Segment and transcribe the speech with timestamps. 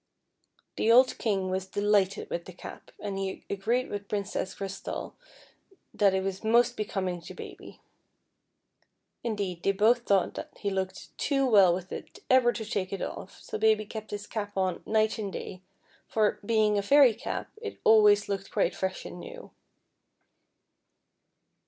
[0.77, 5.15] The old King was delighted with the cap, and he agreed with Princess Crystal
[5.93, 7.81] that it was most becoming to Baby.
[9.23, 13.03] Indeed, they both thought that he looked too well with it ever to take it
[13.03, 15.61] off, so Baby kept his cap on night and day,
[16.07, 19.51] for, being a fairy cap, it always looked quite fresh and new.